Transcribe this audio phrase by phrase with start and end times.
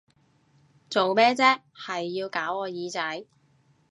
[0.89, 3.25] 做咩啫，係要搞我耳仔！